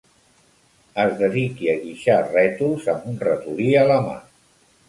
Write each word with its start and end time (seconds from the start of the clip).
Es 1.03 1.11
dediqui 1.19 1.69
a 1.73 1.77
guixar 1.83 2.17
rètols 2.31 2.89
amb 2.97 3.07
un 3.13 3.23
ratolí 3.29 3.73
a 3.83 3.89
la 3.93 4.01
mà. 4.09 4.19